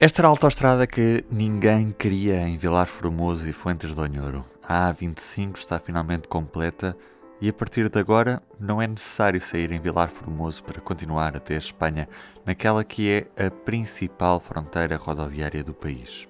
[0.00, 4.44] Esta era a autoestrada que ninguém queria em Vilar Formoso e Fuentes de Onhoro.
[4.60, 6.96] A A25 está finalmente completa
[7.40, 11.54] e a partir de agora não é necessário sair em Vilar Formoso para continuar até
[11.54, 12.08] a Espanha,
[12.44, 16.26] naquela que é a principal fronteira rodoviária do país.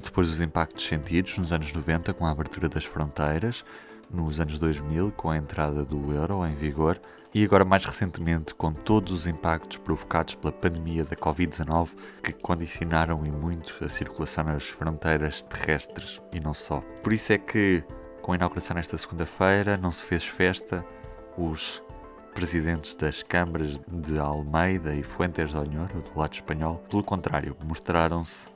[0.00, 3.64] Depois dos impactos sentidos nos anos 90 com a abertura das fronteiras,
[4.08, 7.00] nos anos 2000 com a entrada do euro em vigor
[7.38, 13.24] e agora mais recentemente com todos os impactos provocados pela pandemia da Covid-19 que condicionaram
[13.24, 16.80] e muito a circulação nas fronteiras terrestres e não só.
[17.00, 17.84] Por isso é que,
[18.22, 20.84] com a inauguração nesta segunda-feira, não se fez festa,
[21.36, 21.80] os
[22.34, 28.48] presidentes das câmaras de Almeida e Fuentes de Onhoro, do lado espanhol, pelo contrário, mostraram-se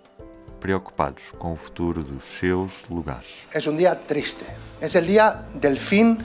[0.58, 3.46] preocupados com o futuro dos seus lugares.
[3.54, 4.44] É um dia triste.
[4.80, 6.18] É o dia do fim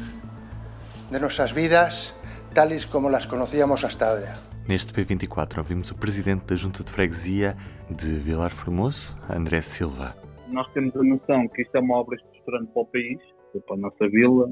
[1.10, 2.14] de nossas vidas,
[2.58, 4.34] tales como las conocíamos hasta agora.
[4.68, 7.56] Neste P24 ouvimos o presidente da Junta de Freguesia
[7.88, 10.16] de Vilar Formoso, André Silva.
[10.50, 13.20] Nós temos a noção que isto é uma obra estruturante para o país,
[13.64, 14.50] para a nossa vila.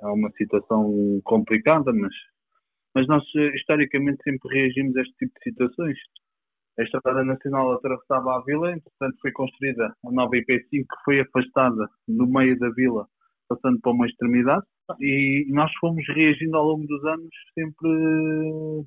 [0.00, 2.14] É uma situação complicada, mas,
[2.94, 3.24] mas nós
[3.56, 5.98] historicamente sempre reagimos a este tipo de situações.
[6.78, 11.88] A Estrada Nacional atravessava a vila, entretanto foi construída a nova IP5 que foi afastada
[12.06, 13.08] do meio da vila,
[13.48, 14.64] passando para uma extremidade,
[15.00, 18.86] e nós fomos reagindo ao longo dos anos sempre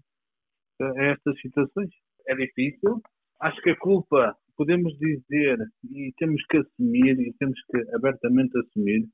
[0.82, 1.90] a estas situações.
[2.28, 3.02] É difícil.
[3.42, 5.58] Acho que a culpa, podemos dizer,
[5.92, 9.08] e temos que assumir, e temos que abertamente assumir,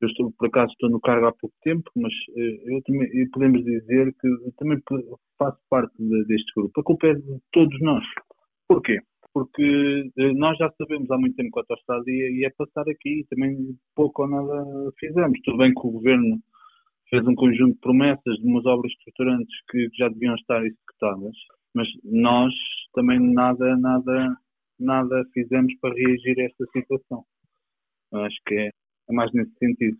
[0.00, 3.64] eu estou, por acaso estou no cargo há pouco tempo, mas eh, eu também, podemos
[3.64, 4.78] dizer que também
[5.38, 6.80] faço parte de, deste grupo.
[6.80, 8.04] A culpa é de todos nós.
[8.68, 9.00] Porquê?
[9.36, 13.20] Porque eh, nós já sabemos há muito tempo que a autostrada ia, ia passar aqui
[13.20, 15.38] e também pouco ou nada fizemos.
[15.44, 16.38] Tudo bem que o governo
[17.10, 21.36] fez um conjunto de promessas de umas obras estruturantes que já deviam estar executadas,
[21.74, 22.50] mas nós
[22.94, 24.36] também nada, nada,
[24.80, 27.22] nada fizemos para reagir a esta situação.
[28.14, 28.70] Acho que é
[29.08, 29.98] é mais nesse sentido.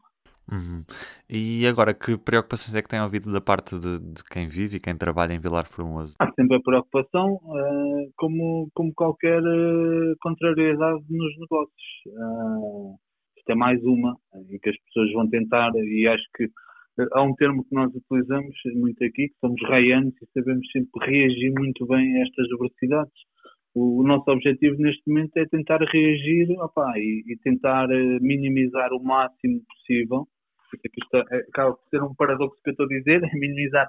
[0.50, 0.84] Uhum.
[1.28, 4.80] E agora, que preocupações é que tem ouvido da parte de, de, quem vive e
[4.80, 6.14] quem trabalha em Vilar Formoso?
[6.20, 11.86] Há sempre a preocupação, uh, como, como qualquer uh, contrariedade nos negócios.
[12.06, 12.96] Uh,
[13.36, 14.16] isto é mais uma,
[14.50, 16.48] em que as pessoas vão tentar, e acho que
[17.12, 21.52] há um termo que nós utilizamos muito aqui, que somos raianos e sabemos sempre reagir
[21.58, 23.12] muito bem a estas adversidades
[23.76, 27.86] o, nosso objetivo neste momento é tentar reagir opa, e, e, tentar
[28.22, 30.26] minimizar o máximo possível.
[30.84, 33.88] Isto é, acaba por ser um paradoxo que eu estou a dizer, é minimizar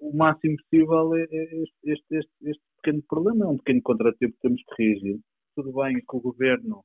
[0.00, 4.62] o máximo possível este, este, este, este pequeno problema, é um pequeno contratempo que temos
[4.64, 5.20] que reagir.
[5.54, 6.82] Tudo bem que o governo,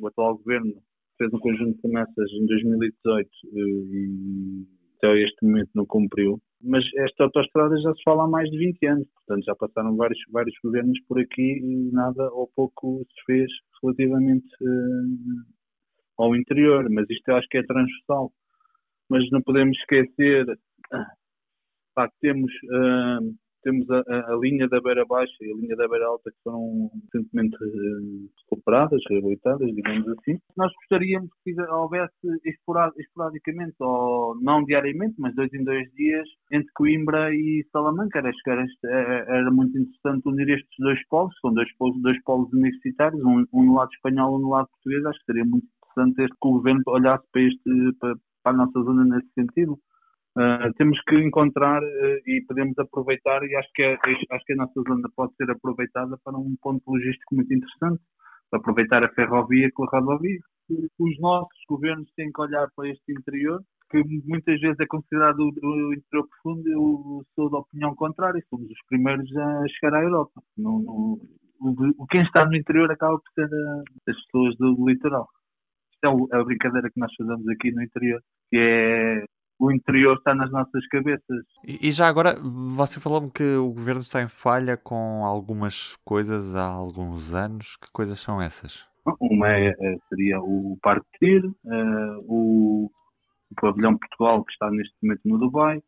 [0.00, 0.74] o atual governo,
[1.18, 4.66] fez um conjunto de promessas em 2018 eh, e
[4.96, 6.38] até este momento não cumpriu.
[6.62, 10.18] Mas esta autoestrada já se fala há mais de 20 anos, portanto já passaram vários,
[10.30, 13.50] vários governos por aqui e nada ou pouco se fez
[13.82, 16.88] relativamente uh, ao interior.
[16.90, 18.30] Mas isto eu acho que é transversal.
[19.10, 20.46] Mas não podemos esquecer
[21.94, 25.88] pá, que temos uh, temos a, a, linha da beira baixa e a linha da
[25.88, 30.38] beira alta que foram recentemente uh, recuperadas, reabilitadas, digamos assim.
[30.56, 32.12] Nós gostaríamos que houvesse
[32.98, 38.22] esporadicamente, ou não diariamente, mas dois em dois dias, entre Coimbra e Salamanca.
[38.22, 38.64] Que era,
[39.28, 43.62] era muito interessante unir estes dois polos, são dois polos, dois polos universitários, um, um
[43.64, 45.04] no lado espanhol e um no lado português.
[45.04, 48.56] Acho que seria muito interessante este que o governo olhasse para, este, para, para a
[48.56, 49.78] nossa zona nesse sentido.
[50.36, 53.98] Uh, temos que encontrar uh, e podemos aproveitar e acho que, é,
[54.30, 58.00] acho que a nossa zona pode ser aproveitada para um ponto logístico muito interessante,
[58.48, 60.38] para aproveitar a ferrovia com a rodovia.
[61.00, 65.94] Os nossos governos têm que olhar para este interior, que muitas vezes é considerado o,
[65.94, 70.40] interior profundo, eu sou da opinião contrária, somos os primeiros a chegar à Europa.
[71.60, 74.90] O, quem está no interior acaba por ser a, as pessoas do, do
[76.02, 79.24] Isto é a brincadeira que nós fazemos aqui no interior, que é
[79.60, 81.44] o interior está nas nossas cabeças.
[81.62, 86.64] E, já agora, você falou-me que o governo está em falha com algumas coisas há
[86.64, 87.76] alguns anos.
[87.76, 88.88] Que coisas são essas?
[89.20, 92.90] Uma é, é seria o Parque Tir, uh, o,
[93.50, 95.82] o Pavilhão Portugal, que está neste momento no Dubai,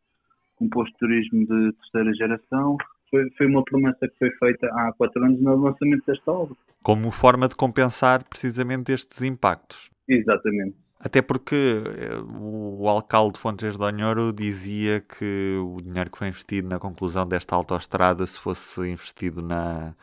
[0.61, 2.77] um posto de turismo de terceira geração.
[3.13, 6.55] Foi, foi uma promessa que foi feita há quatro anos no lançamento desta obra.
[6.81, 9.91] Como forma de compensar precisamente estes impactos.
[10.07, 10.75] Exatamente.
[10.99, 16.29] Até porque eh, o alcalde de Fontes de Onhoro dizia que o dinheiro que foi
[16.29, 19.93] investido na conclusão desta autoestrada, se fosse investido na,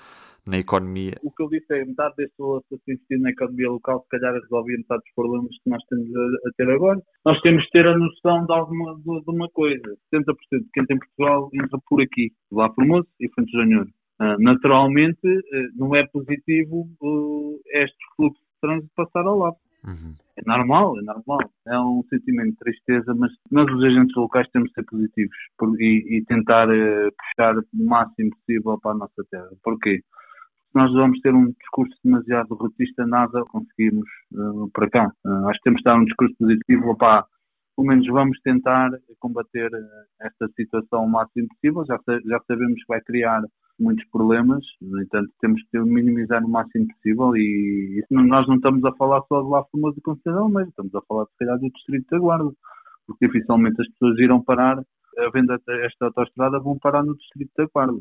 [0.46, 1.14] na economia.
[1.22, 4.08] O que ele disse é metade desse valor se fosse investido na economia local, se
[4.08, 7.00] calhar resolvia metade dos problemas que nós temos a, a, ter agora.
[7.24, 10.86] Nós temos de ter a noção de, alguma, de, de uma coisa: 70% de quem
[10.86, 13.90] tem Portugal entra por aqui, lá Formoso e Fontes de Onhoro.
[14.20, 19.56] Uh, naturalmente, uh, não é positivo uh, este fluxo de trânsito passar ao lado.
[19.82, 20.14] Uhum.
[20.36, 21.38] É normal, é normal.
[21.66, 25.34] É um sentimento de tristeza, mas nós, os agentes locais, temos de ser positivos
[25.78, 29.48] e, e, tentar puxar o máximo possível para a nossa terra.
[29.62, 30.02] Porquê?
[30.70, 34.08] Se nós vamos ter um discurso demasiado rotista, nada conseguimos
[34.72, 35.12] para cá.
[35.48, 36.90] acho que temos de dar um discurso positivo.
[36.90, 37.26] Opá,
[37.76, 39.68] pelo menos vamos tentar combater
[40.20, 41.84] esta situação o máximo possível.
[41.86, 43.42] Já, já sabemos que vai criar
[43.80, 48.92] muitos problemas, no entanto temos que minimizar o máximo possível e, nós não estamos a
[48.92, 52.06] falar só de lá Formoso e Conceição, mas estamos a falar de calhar do Distrito
[52.10, 52.50] da Guarda,
[53.06, 54.78] porque dificilmente as pessoas irão parar,
[55.18, 58.00] a venda esta autostrada vão parar no Distrito da Guarda.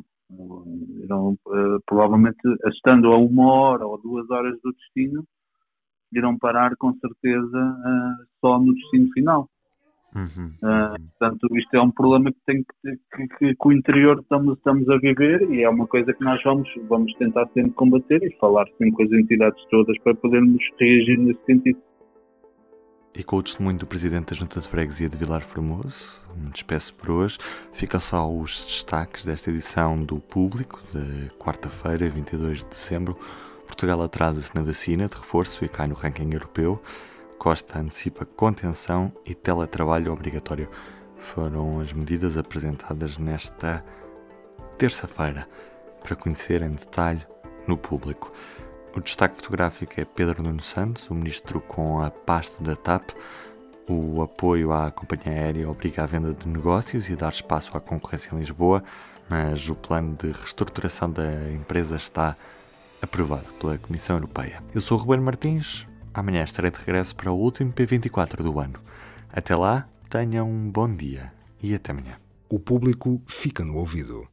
[1.04, 5.24] Irão, uh, provavelmente estando a uma hora ou duas horas do destino,
[6.14, 9.50] irão parar com certeza uh, só no destino final.
[10.16, 10.48] Uhum.
[10.64, 14.58] Uh, portanto, isto é um problema que, tem que, que, que, que, o interior estamos,
[14.58, 18.36] estamos a viver e é uma coisa que nós vamos, vamos tentar sempre combater e
[18.38, 21.80] falar sempre com as entidades todas para podermos reagir nesse sentido.
[23.20, 26.94] E com o testemunho do Presidente da Junta de Freguesia de Vilar Formoso, me despeço
[26.94, 27.38] por hoje.
[27.74, 33.20] Ficam só os destaques desta edição do Público, de quarta-feira, 22 de dezembro.
[33.68, 36.82] Portugal atrasa-se na vacina de reforço e cai no ranking europeu.
[37.38, 40.70] Costa antecipa contenção e teletrabalho obrigatório.
[41.18, 43.84] Foram as medidas apresentadas nesta
[44.78, 45.46] terça-feira
[46.02, 47.28] para conhecer em detalhe
[47.68, 48.32] no público.
[48.96, 53.12] O destaque fotográfico é Pedro Nuno Santos, o ministro com a pasta da TAP.
[53.88, 58.34] O apoio à companhia aérea obriga à venda de negócios e dar espaço à concorrência
[58.34, 58.84] em Lisboa,
[59.30, 62.36] mas o plano de reestruturação da empresa está
[63.02, 64.62] aprovado pela Comissão Europeia.
[64.74, 68.80] Eu sou o Ruben Martins, Amanhã estarei de regresso para o último P24 do ano.
[69.32, 71.32] Até lá, tenham um bom dia
[71.62, 72.18] e até amanhã.
[72.50, 74.28] O público fica no ouvido.